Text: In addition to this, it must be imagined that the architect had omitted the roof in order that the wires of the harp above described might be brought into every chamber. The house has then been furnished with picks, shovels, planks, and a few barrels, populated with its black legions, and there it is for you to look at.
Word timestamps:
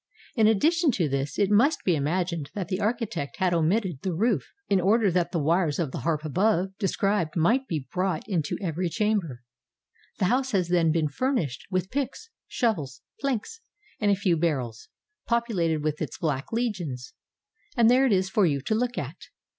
In 0.35 0.47
addition 0.47 0.89
to 0.93 1.07
this, 1.07 1.37
it 1.37 1.51
must 1.51 1.83
be 1.85 1.95
imagined 1.95 2.49
that 2.55 2.69
the 2.69 2.79
architect 2.79 3.37
had 3.37 3.53
omitted 3.53 3.99
the 4.01 4.15
roof 4.15 4.51
in 4.67 4.81
order 4.81 5.11
that 5.11 5.31
the 5.31 5.37
wires 5.37 5.77
of 5.77 5.91
the 5.91 5.99
harp 5.99 6.25
above 6.25 6.75
described 6.79 7.35
might 7.35 7.67
be 7.67 7.85
brought 7.93 8.27
into 8.27 8.57
every 8.59 8.89
chamber. 8.89 9.43
The 10.17 10.25
house 10.25 10.53
has 10.53 10.69
then 10.69 10.91
been 10.91 11.07
furnished 11.07 11.67
with 11.69 11.91
picks, 11.91 12.31
shovels, 12.47 13.03
planks, 13.19 13.61
and 13.99 14.09
a 14.09 14.15
few 14.15 14.37
barrels, 14.37 14.89
populated 15.27 15.83
with 15.83 16.01
its 16.01 16.17
black 16.17 16.51
legions, 16.51 17.13
and 17.77 17.87
there 17.87 18.07
it 18.07 18.11
is 18.11 18.27
for 18.27 18.47
you 18.47 18.59
to 18.61 18.73
look 18.73 18.97
at. 18.97 19.17